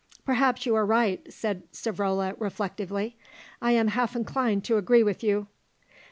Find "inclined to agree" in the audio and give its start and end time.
4.15-5.03